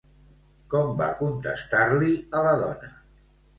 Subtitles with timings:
[0.73, 2.11] Com va contestar-li
[2.41, 2.93] a la dona?